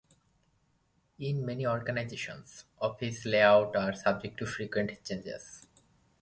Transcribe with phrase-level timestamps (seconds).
[1.19, 5.67] In many organizations, office layouts are subject to frequent changes.